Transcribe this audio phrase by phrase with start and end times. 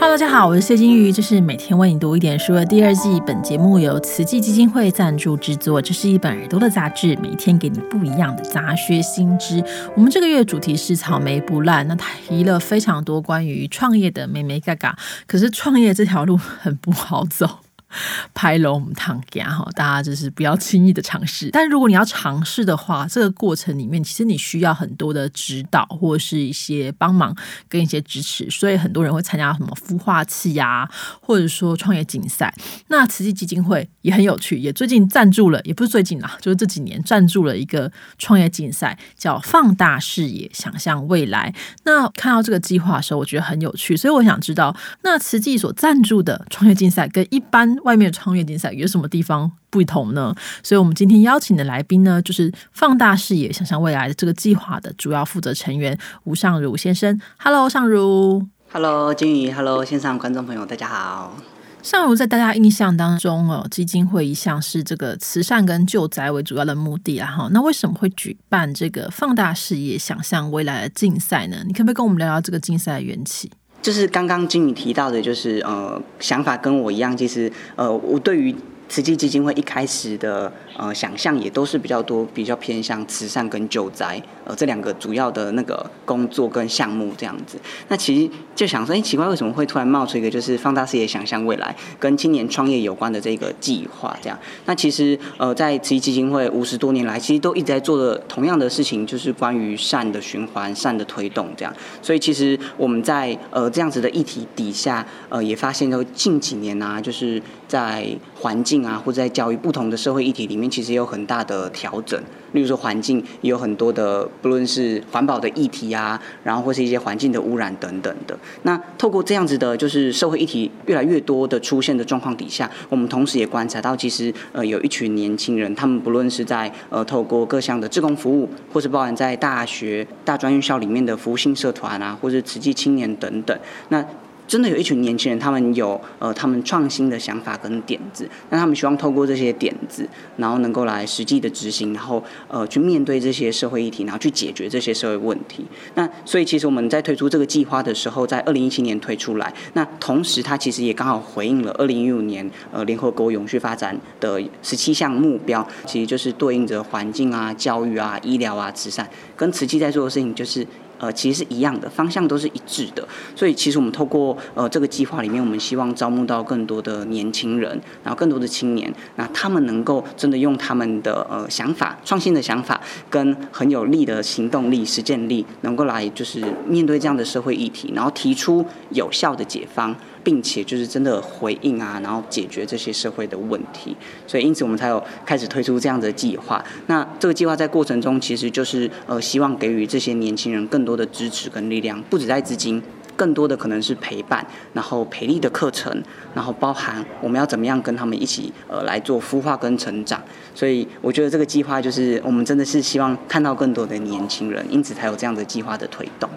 [0.00, 3.20] 哈喽大家好，我是谢金鱼，这是每天为你读一点书的第二季。
[3.26, 9.62] 本节目由慈济基金会赞助制作，这是一本耳朵的杂志，每天给你不一样的杂学新知。
[9.94, 11.94] 我们这个月的主题是草莓不烂，那
[12.26, 17.58] 提了非常多关于创业的美眉嘎嘎，可是创业这条路很不好走。
[18.34, 21.50] 拍龙躺家哈，大家就是不要轻易的尝试。
[21.52, 27.34] 但如果你要尝试的话，这个过程里面其实你需要很多的指导或者是一些帮忙
[27.68, 28.48] 跟一些支持。
[28.50, 30.88] 所以很多人会参加什么孵化器呀，
[31.20, 32.54] 或者说创业竞赛。
[32.88, 41.54] 那慈济基金会也很有趣，也最近赞助了，也不是最近啦，就是这几年赞助了一个创业竞赛，叫“放大视野，想象未来”。
[41.84, 50.34] 那看到这个计划的时候，我觉得很有趣，所以我想知道，那慈济所赞助的创业竞赛跟一般外面的创业竞赛有什么地方不同呢？
[50.62, 57.20] 所以，我们今天邀请的来宾呢，就是放大视野、想象未来的这个计划的主要负责成员吴尚儒先生。
[57.38, 58.46] Hello，尚儒。
[58.72, 59.50] Hello，金宇。
[59.50, 61.34] Hello，线上观众朋友，大家好。
[61.82, 67.30] 尚如在大家印象当中哦，基金会一向是这个慈善跟救灾为主要的目的啊。
[67.30, 71.64] 哈，那为什么会举办这个放大视野、想象未来的竞赛呢？
[71.66, 73.50] 你可不可以跟我们聊聊这个竞赛的缘起？
[73.82, 78.54] 就是刚刚金宇提到的，就是呃，想法跟我一样，其实呃，我对于。
[78.90, 87.56] 慈济基金会一开始的呃想象也都是比较多，比较偏向慈善跟救灾，呃这两个主要的那个工作跟项目这样子。
[87.86, 94.16] 那其实就想说，哎，奇怪，为什么会突然冒出一个就是放大视野、想象未来，跟青年创业有关的这个计划？
[94.20, 101.72] 这样，那其实呃在慈济基金会五十多年来，其实都一直在做的同样的事情，就是关于善的循环、善的推动这样。
[102.02, 108.04] 所以其实我们在呃这样子的议题底下，呃也发现说近几年啊，就是在
[108.34, 112.20] 环境啊，或者在教育不同的社会议题里面，其实有很大的调整。
[112.52, 118.36] 例如说，环境也有很多的，不论是环保的议题啊，然后或是一些环境的污染等等的。
[118.62, 133.56] 那透过这样子的，就是社会议题越来越多的出现的状况底下，我们同时也观察到，其实呃有一群年轻人，他们不论是在呃透过各项的志工服务，或是包含在大学大专院校里面的服务性社团啊，或是慈济青年等等，
[133.90, 134.04] 那。
[134.50, 140.04] 真的有一群年轻人，他们有呃他们创新的想法跟点子，那他们希望透过这些点子，
[140.38, 145.64] 然后能够来实际的执行，然后呃去面对这些社会议题，然后去解决这些社会问题。
[145.94, 160.66] 那所以其实我们在推出这个计划的时候，在二零一七年推出来，那同时它其实也刚好回应了二零一五年呃联合国永续发展的十七项目标，其实就是对应着环境啊、教育啊、医疗啊、慈善，跟慈济在做的事情就是。
[161.00, 163.06] 呃，其实是一样的，方向都是一致的。
[163.34, 167.70] 所以，其实我们透过呃这个计划里面，我们希望招募到更多的年轻人，
[168.04, 179.96] 然后更多的青年，那他们能够真的用他们的呃想法、创新的想法，跟很有力的行动力、实践力，能够来就是面对这样的社会议题，然后提出有效的解方。
[180.22, 186.64] 并且就是真的回应啊，然后解决这些社会的问题，所以因此我们才有开始推出这样的计划。
[186.86, 192.82] 那这个计划在过程中，其实就是呃希望给予这些年轻人更多的支持跟力量，不止在资金，
[193.16, 196.02] 更多的可能是陪伴，然后培力的课程，
[196.34, 200.22] 然后包含我们要怎么样跟他们一起呃来做孵化跟成长。
[200.54, 206.28] 所以我觉得这个计划就是我们真的是希望看到更多的年轻人，因此才有这样的计划的推动。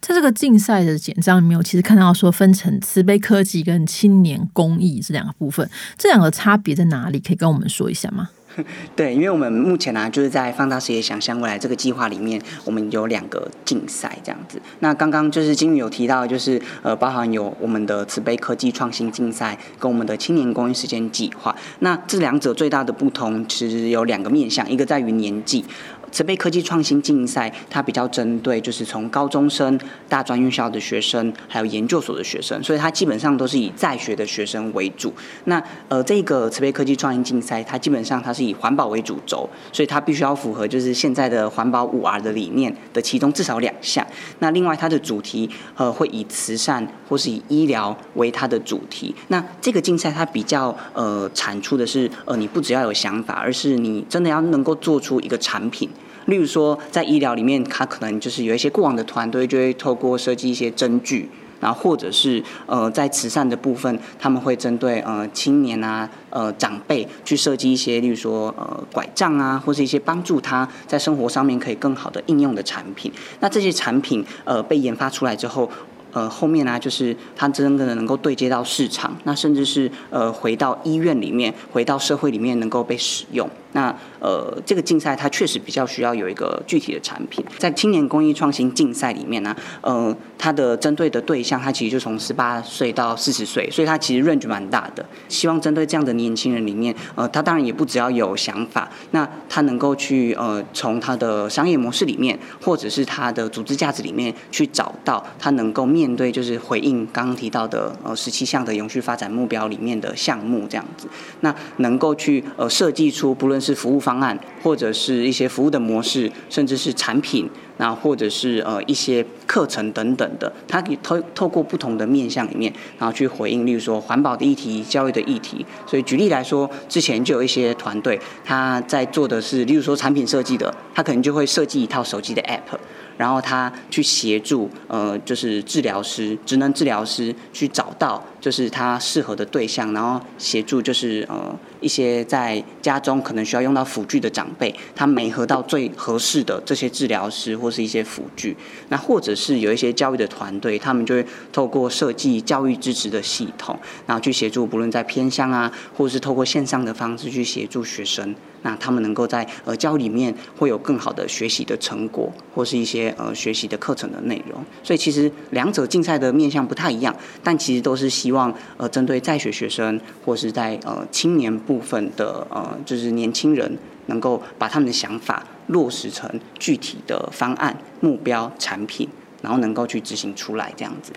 [0.00, 5.68] 在这个竞赛的简章里面，我其实看到说分成慈悲科技跟青年公益这两个部分，
[5.98, 7.18] 这两个差别在哪里？
[7.18, 8.30] 可以跟我们说一下吗？
[8.96, 14.58] 对，因为我们目前呢，就是在放大视野、想象未来这个计划里面，我们有两个竞赛这样子。
[14.78, 21.54] 那刚刚就是金宇有提到，就是呃，包含有我们的慈悲科技创新竞赛跟我们的青年公益时间计划。
[21.80, 25.62] 那这两者最大的不同，其实有两个面向，一个在于年纪。
[26.12, 29.78] 慈悲科技创新竞赛，它比较针对就是从高中生、
[30.08, 35.12] 大专院校的学生，还有研究所的学生，所以它基本上都是以在学的学生为主。
[35.44, 44.06] 那呃，这个慈悲科技创新竞赛，它基本上它是以环保为主轴，所以它必须要符合就是现在的环保五 R 的理念的其中至少两项。
[44.38, 49.14] 那另外它的主题呃会以慈善或是以医疗为它的主题。
[49.28, 55.88] 那这个竞赛它比较呃产出的是呃你不只要有想法，而是你真的要能够做出一个产品。
[56.26, 61.28] 例如说，在医疗里面，它可能就是有一些过往的团队就会透过设计一些针具，
[61.60, 73.10] 然后或者是呃在慈善的部分，他们会针对呃青年啊呃长辈去设计一些，例如说呃拐杖啊，或是一些帮助他在生活上面可以更好的应用的产品。
[73.40, 75.70] 那这些产品呃被研发出来之后。
[76.12, 83.46] 呃，后面呢，就是它真的能够对接到市场，那甚至是呃回到医院里面，回到社会里面能够被使用。
[83.76, 87.44] 那呃，这个竞赛它确实比较需要有一个具体的产品。
[87.58, 95.04] 在青年公益创新竞赛里面呢，呃，它的针对的对象，它其实就从十八岁到四十岁，所以它其实 range 蛮大的。
[95.28, 111.06] 希望针对这样的年轻人里面，呃，他当然也不只要有想法，那他能够去呃，从他的商业模式里面，或者是他的组织价值里面去找到他能够面对，就是回应刚刚提到的呃十七项的永续发展目标里面的项目这样子，
[111.40, 117.50] 那能够去呃设计出不论是服务方案，或者是一些服务的模式，甚至是产品。
[117.78, 125.66] 那或者是呃一些课程等等的，它可以透透过不同的面向里面，然后去回应，例如说环保的议题、教育的议题。
[125.86, 132.78] 所以举例来说，之前就有一些团队，他在做的是，例如说产品设计的，他可能就会设计一套手机的 App。
[133.18, 148.56] 然后他去协助，呃，就是治疗师、职能治疗师去找到就是他适合的对象，然后协助就是呃一些在家中可能需要用到辅具的长辈，他没合到最合适的这些治疗师或是一些辅具。
[148.88, 158.34] 那或者是有一些教育的团队，他们就会透过设计教育支持的系统，然后去协助，不论在偏乡啊，或是透过线上的方式去协助学生。
[158.62, 164.60] 那他们能够在呃教里面会有更好的学习的成果，或是一些呃学习的课程的内容。
[164.82, 173.76] 所以其实两者竞赛的面向不太一样，但其实都是希望呃针对在学学生或是在呃青年部部分的呃就是年轻人，
[174.06, 179.08] 能够把他们的想法落实成具体的方案、目标、产品，
[179.42, 181.12] 然后能够去执行出来这样子。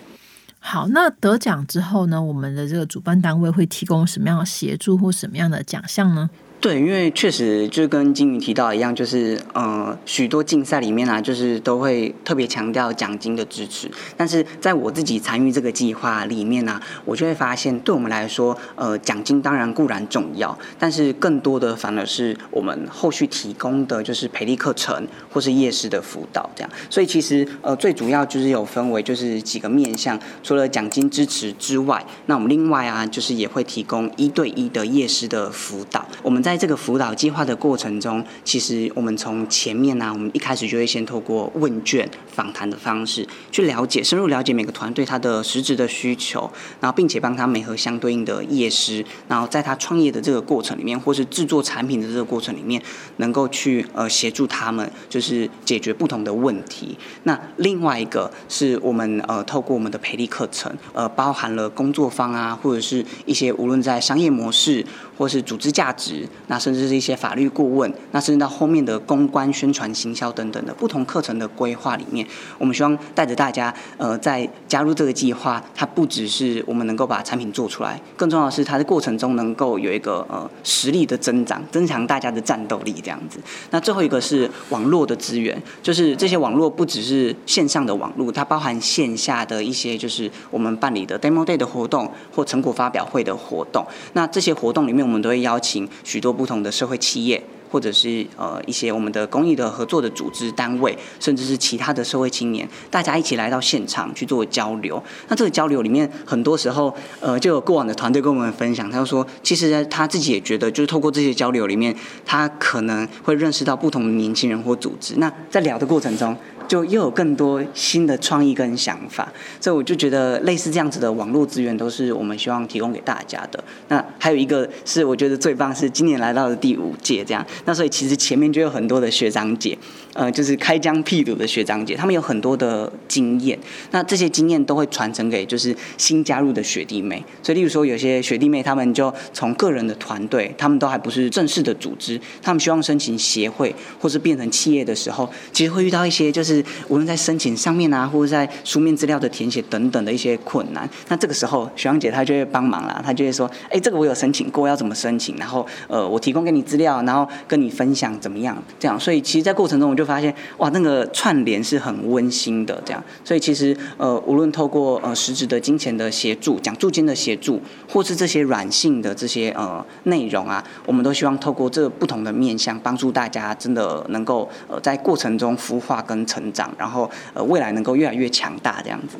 [0.58, 6.28] 好，那得奖之后呢，我们的这个主办单位会提供什么样的协助或什么样的奖项呢？
[6.60, 13.90] 对，因为确实就跟金鱼提到一样，就是呃，许多竞赛里面啊，就是都会特别强调奖金的支持。
[14.14, 26.70] 但是在我自己参与这个计划里面呢，我就会发现，对我们来说，呃，奖金当然固然重要，但是更多的反而是我们后续提供的就是培力课程或是夜市的辅导这样。
[26.90, 36.06] 所以其实呃，最主要就是有分为就是几个面向，除了奖金支持之外，那我们另外啊，就是也会提供一对一的夜市的辅导。
[36.22, 46.50] 我们在在这个辅导计划的过程中，其实我们从前面呢，我们一开始就会先透过问卷访谈的方式去了解、深入了解每个团队他的实质的需求，
[46.80, 52.82] 然后并且帮他媒合相对应的业师，然后在他创业的这个过程里面，或是制作产品的这个过程里面，
[53.18, 56.98] 能够去呃协助他们，就是解决不同的问题。
[57.22, 64.84] 那另外一个是我们呃透过我们的培力课程，呃包含了工作坊啊，或者是一些无论在商业模式
[65.20, 66.26] 或是组织价值。
[66.46, 72.26] 那甚至是一些法律顾问，那甚至到后面的公关、宣传、行销等等的不同课程的规划里面，
[72.56, 83.38] 我们希望带着大家，呃，在加入这个计划，它不只是我们能够把产品做出来，更重要的是它的过程中能够有一个呃实力的增长，增强大家的战斗力这样子。
[83.70, 93.86] 那最后一个是网络的资源，就是这些网络不只是线上的网络，它包含线下的一些就是我们办理的 demo day 的活动或成果发表会的活动。
[94.14, 96.30] 那这些活动里面，我们都会邀请许多。
[96.40, 105.02] 不同的社会企业，或者是呃一些我们的公益的合作的组织单位，甚至是其他的社会青年，大家一起来到现场去做交流。
[105.28, 115.16] 那这个交流里面，很多时候呃就有过往的团队跟我们分享，他就说，其实他自己也觉得，就是透过这些交流里面，他可能会认识到不同的年轻人或组织。
[115.16, 116.34] 那在聊的过程中。
[116.70, 123.62] 就又有更多新的创意跟想法，所以我就觉得类似这样子的网络资源都是我们希望提供给大家的。
[123.88, 129.76] 那还有一个是我觉得最棒是今年来到了第五届这样，那所以其实前面就有很多的学长姐。
[130.12, 133.56] 呃，就是开疆辟土的学长姐，他们有很多的经验，
[133.92, 137.24] 那这些经验都会传承给就是新加入的学弟妹。
[137.40, 150.88] 所以，例如说有些学弟妹，他们就从个人的团队，他们都还不是正式的组织，他们希望申请协会或是变成企业的时候，其实会遇到一些就是无论在申请上面啊，或者在书面资料的填写等等的一些困难。
[151.08, 155.36] 那这个时候，学长姐她就会帮忙啦，她就会说：“哎，这个我有申请过，要怎么申请？
[155.36, 158.56] 然后呃，我提供给你资料，然后跟你分享怎么样？
[158.78, 163.02] 这样。”所以，其实，在过程中我就发现，哇，那个串联是很温馨的，这样。
[163.24, 179.16] 所以其实，呃，无论透过呃实质的金钱的协助、奖助金的协助，或是这些软性的这些呃内容啊，我们都希望透过这不同的面向，帮助大家真的能够呃在过程中孵化跟成长，然后呃未来能够越来越强大这样子。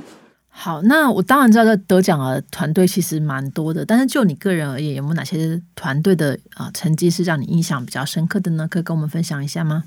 [0.52, 8.68] 好，那我当然知道这得奖的团队其实蛮多的，但是就你个人而言，有没有哪些团队的啊成绩是让你印象比较深刻的呢？
[8.68, 9.84] 可以跟我们分享一下吗？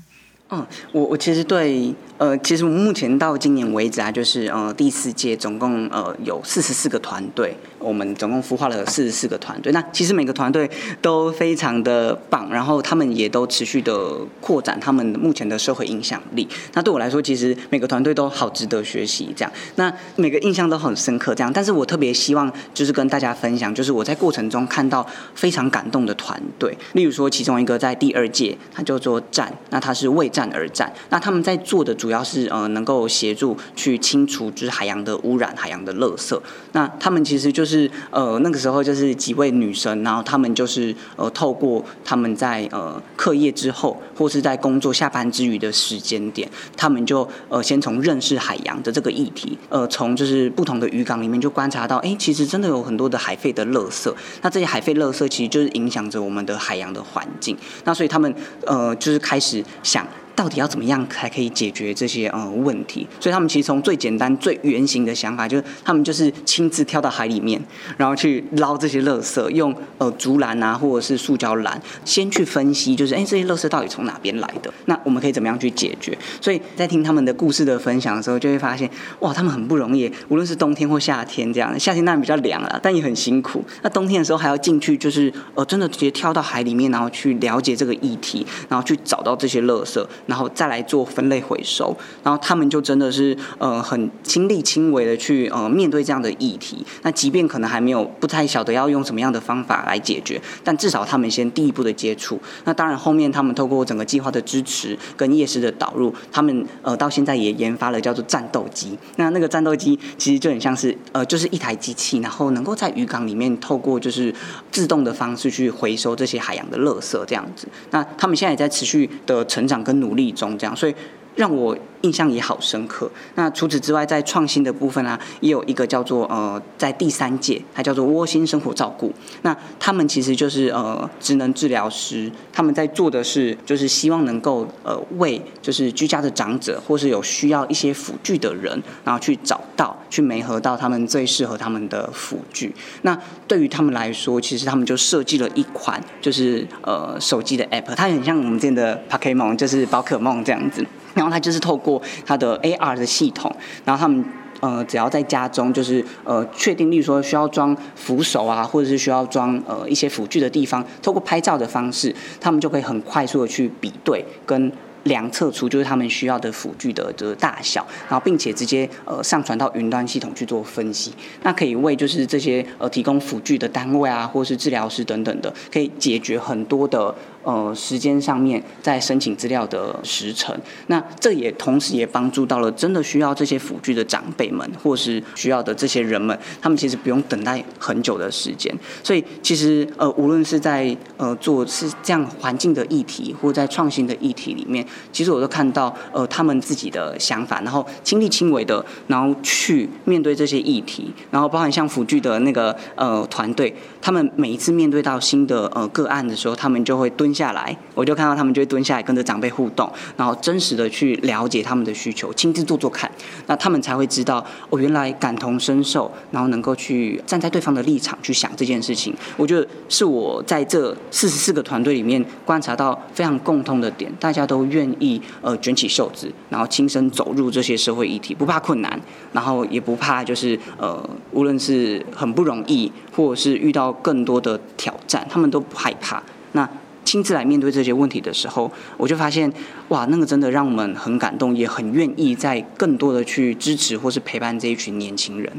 [0.50, 9.72] 嗯，我我其实对呃，其实我们目前到今年为止啊，就是呃第四届总共呃有四十四个团队，我们总共孵化了四十四个团队。
[9.72, 10.70] 那其实每个团队
[11.00, 16.46] 都非常的棒，然后他们也都持续的扩展他们目前的社会影响力。
[16.74, 19.52] 那对我来说，其实每个团队都好值得学习，这样。
[19.76, 21.50] 那每个印象都很深刻，这样。
[21.52, 30.92] 但是我特别希望就是跟大家分享，就是我在过程中看到非常感动的团队，例如说其中一个在第二届，它叫做战，那它是为战而战。
[31.10, 36.38] 那他们在做的主要是呃，能够协助去清除就是海洋的污染、海洋的垃圾。
[36.72, 54.12] 那他们其实就是呃那个时候就是几位女生，然后他们就是呃透过他们在呃课业之后，或是在工作下班之余的时间点，他们就呃先从认识海洋的这个议题，呃从就是不同的渔港里面就观察到，哎，其实真的有很多的海废的垃圾。
[54.42, 57.56] 那这些海废垃圾其实就是影响着我们的海洋的环境。
[57.84, 58.34] 那所以他们
[58.66, 60.06] 呃就是开始想。
[60.34, 63.06] 到底要怎么样才可以解决这些呃问题？
[63.20, 67.60] 所以他们其实从最简单、最原型的想法，就是他们就是亲自跳到海里面，
[67.96, 74.72] 然后去捞这些垃圾，用呃竹篮啊或者是塑胶篮，先去分析，就是哎这些垃圾到底从哪边来的？
[74.86, 76.16] 那我们可以怎么样去解决？
[76.40, 83.64] 所以在听他们的故事的分享的时候，就会发现哇，他们很不容易，无论是冬天或夏天这样，夏天当然比较凉了，但也很辛苦。
[83.82, 90.04] 那冬天的时候还要进去，就是呃真的直接跳到海里面，然后去了解这个议题，然后去找到这些垃圾。
[90.26, 96.84] 然后再来做分类回收，然后他们就真的是呃很亲力亲为的去呃面对这样的议题。
[97.02, 102.40] 那即便可能还没有不太晓得要用什么样的方法来解决，但至少他们先第一步的接触。
[102.64, 108.98] 那当然后面他们透过整个计划的支持跟夜市的导入，他们呃到现在也研发了叫做战斗机。
[109.16, 114.34] 那那个战斗机其实就很像是呃就是一台机器，然后能够在渔港里面透过就是
[114.72, 117.68] 自动的方式去回收这些海洋的垃圾这样子。
[117.90, 120.13] 那他们现在也在持续的成长跟努。
[120.14, 120.94] 力中这样，所以
[121.36, 121.76] 让我。
[122.04, 123.10] 印象也好深刻。
[123.34, 129.10] 那除此之外，在创新的部分啊，也有一个叫做呃，在第三届，它叫做窝心生活照顾。
[129.40, 142.74] 那他们其实就是呃，职能治疗师，他们在做的是，就是希望能够呃，为就是居家的长者，或是有需要一些辅具的人，然后去找到，去媒合到他们最适合他们的辅具。
[143.00, 150.84] 那对于他们来说，其实他们就设计了一款就是呃手机的 app，它很像我们这边的 Pokemon，就是宝可梦这样子。
[151.14, 153.54] 然后它就是透过它的 AR 的系统，
[153.84, 154.24] 然后他们
[154.60, 164.70] 呃只要在家中就是呃确定，例如说需要装扶手啊，或者是需要装呃一些辅具的地方，透过拍照的方式，他们就可以很快速的去比对跟。
[165.04, 180.58] 量测出就是他们需要的辅具的这个大小，然后并且直接呃上传到云端系统去做分析，那可以为就是这些呃提供辅具的单位啊，或是治疗师等等的，可以解决很多的呃时间上面在申请资料的时程。
[180.86, 188.74] 那这也同时也帮助到了真的需要这些辅具的长辈们，或是需要的这些人们，他们其实不用等待很久的时间。
[189.02, 194.86] 所以其实呃无论是在呃做是这样环境的议题，或在创新的议题里面。
[195.12, 213.10] 其实我都看到，呃，他们自己的想法，然后亲力亲为的，然后去面对这些议题，然后包含像辅具的那个呃团队，他们每一次面对到新的呃个案的时候，他们就会蹲下来，我就看到他们就会蹲下来跟着长辈互动，然后真实的去了解他们的需求，亲自做做看，
[213.46, 224.83] 那他们才会知道，哦，原来感同身受，然后能够去站在对方的立场去想这件事情，我觉得是我在这四十四个团队里面观察到非常共通的点，大家都愿。
[224.84, 229.00] 愿意呃卷起袖子，然后亲身走入这些社会议题，不怕困难，
[229.32, 236.22] 然后也不怕就是呃无论是很不容易，或者是遇到更多的挑战，他们都不害怕。
[236.52, 236.68] 那
[237.04, 239.52] 亲自来面对这些问题的时候，我就发现
[239.88, 245.50] 哇，那个真的让我们很感动，也很愿意在更多的去支持或是陪伴这一群年轻人。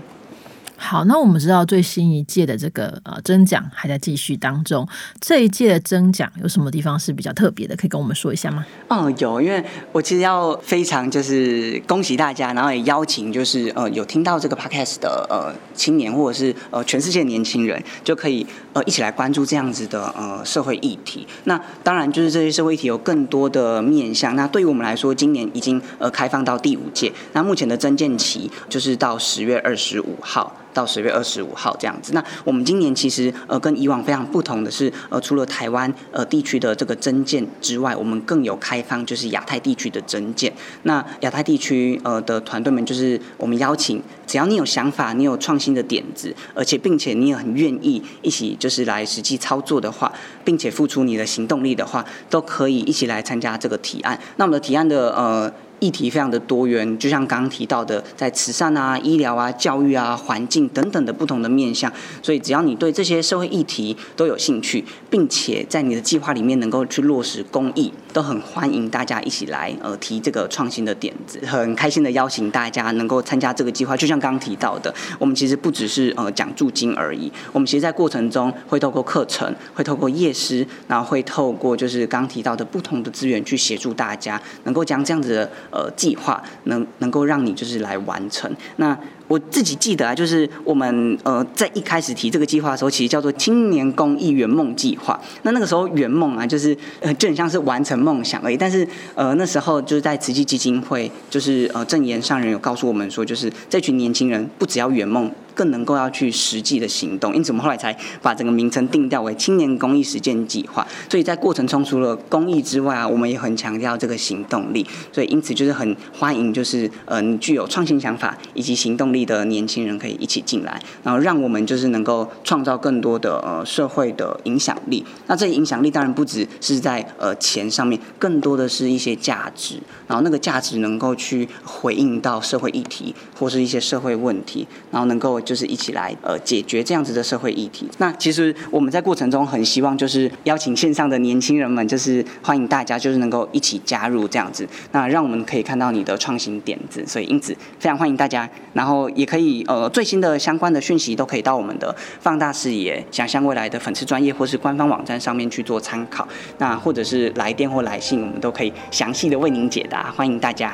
[0.77, 4.87] 好，那我们知道最新一届的这个呃征奖还在继续当中。
[5.19, 7.75] 这一届的征奖有什么地方是比较特别的？
[7.75, 8.65] 可以跟我们说一下吗？
[8.89, 21.25] 嗯，有，因为我其实要非常就是恭喜大家，然后也邀请就是呃有听到这个 podcast 的呃青年或者是呃全世界年轻人，就可以呃一起来关注这样子的呃社会议题。
[21.45, 24.35] 那当然就是这些社会议题有更多的面向。
[24.35, 30.53] 那对于我们来说，今年已经呃开放到第五届，那目前的征件期就是到十月二十五号。
[30.75, 32.13] 到十月二十五号这样子。
[32.13, 40.53] 那我们今年其实呃跟以往非常不同的是，呃除了台湾呃地区的这个增建之外，我们更有开放就是亚太地区的增建。
[40.83, 44.03] 那亚太地区呃的团队们就是我们邀请。
[44.27, 50.11] 只要你有想法，你有创新的点子，而且并且你也很愿意一起就是来实际操作的话，
[50.43, 54.19] 并且付出你的行动力的话，都可以一起来参加这个提案。
[54.37, 55.51] 那我们的提案的呃。
[55.79, 61.91] 议题非常的多元，就像刚刚提到的，在慈善啊、医疗啊、教育啊、环境等等的不同的面向，
[62.23, 73.97] 所以只要你对这些社会议题都有兴趣，并且在你的计划里面能够去落实公益，都很欢迎大家一起来呃提这个创新的点子，很开心的邀请大家能够参加这个计划。
[73.97, 85.51] 就像刚刚提到的，我们其实不只是呃奖助金而已，我们其实在过程中会透过课程，会透过夜师，然后会透过就是刚提到的不同的资源去协助大家，能够将这样子的。
[85.71, 88.51] 呃，计划能能够让你就是来完成。
[88.77, 95.19] 那我自己记得啊，就是我们呃在一开始提这个计划的时候，其实叫做青年公益圆梦计划。
[95.41, 98.55] 那那个时候圆梦啊，就是呃就很像是完成梦想而已。
[98.57, 105.31] 但是呃那时候就是在慈济基金会，就是呃正言上人有告诉我们说，就是这群年轻人不只要圆梦。
[105.55, 110.85] 更能够要去实际的行动，因此我们后来才把整个名称定调为青年公益实践计划。
[111.09, 114.85] 所以在过程中，除了公益之外啊，我们也很强调这个行动力。
[115.13, 125.05] 所以因此就是很欢迎，就是呃，你具有创新想法以及行动力的年轻人可以一起进来，然后让我们就是能够创造更多的呃社会的影响力。
[125.27, 135.39] 那这影响力当然不只是在呃钱上面，更多的是一些价值，然后那个价值能够去回应到社会议题或是一些社会问题，然后能够。
[135.45, 137.87] 就是一起来呃解决这样子的社会议题。
[137.99, 147.05] 那其实我们在过程中很希望就是邀请线上的年轻人们，就是欢迎大家就是能够一起加入这样子，那让我们可以看到你的创新点子。
[147.05, 156.27] 所以因此非常欢迎大家，然后也可以呃最新的相关的讯息都可以到我们的放大视野、想象未来的粉丝专业或是官方网站上面去做参考。
[156.57, 160.11] 那或者是来电或来信，我们都可以详细的为您解答。
[160.11, 160.73] 欢迎大家。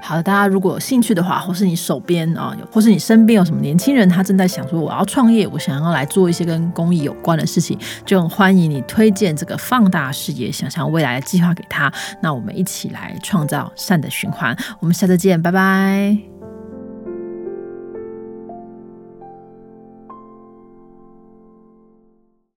[0.00, 11.92] 好的，大家如果有兴趣的话，或是你手边啊，或是你身边有什么年轻人，他正在想说我要创业，我想要来做一些跟公益有关的事情，就很欢迎你推荐这个放大视野、想象未来的计划给他。
[12.22, 14.56] 那我们一起来创造善的循环。
[14.80, 16.37] 我们下次见，拜拜。